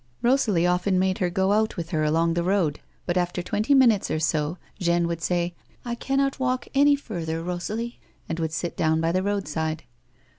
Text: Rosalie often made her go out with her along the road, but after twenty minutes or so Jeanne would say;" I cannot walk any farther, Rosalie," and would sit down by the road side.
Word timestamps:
Rosalie 0.23 0.65
often 0.65 0.97
made 0.97 1.19
her 1.19 1.29
go 1.29 1.51
out 1.51 1.77
with 1.77 1.91
her 1.91 2.03
along 2.03 2.33
the 2.33 2.41
road, 2.43 2.79
but 3.05 3.17
after 3.17 3.43
twenty 3.43 3.75
minutes 3.75 4.09
or 4.09 4.17
so 4.19 4.57
Jeanne 4.79 5.05
would 5.07 5.21
say;" 5.21 5.53
I 5.85 5.93
cannot 5.93 6.39
walk 6.39 6.67
any 6.73 6.95
farther, 6.95 7.43
Rosalie," 7.43 7.99
and 8.27 8.39
would 8.39 8.51
sit 8.51 8.75
down 8.75 8.99
by 8.99 9.11
the 9.11 9.21
road 9.21 9.47
side. 9.47 9.83